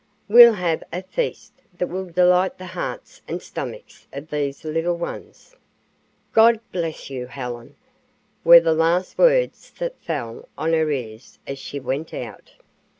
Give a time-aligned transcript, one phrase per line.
[0.27, 5.55] We'll have a feast that will delight the hearts and stomachs of these little ones."
[6.33, 7.75] "God bless you, Helen,"
[8.43, 12.53] were the last words that fell on her ears as she went out.